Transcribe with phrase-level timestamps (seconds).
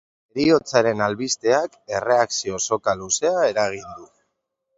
[0.35, 4.11] Heriotzaren albisteak erreakzio soka luzea eragin du.